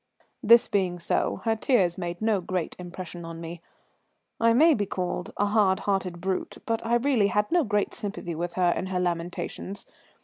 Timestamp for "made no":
1.95-2.41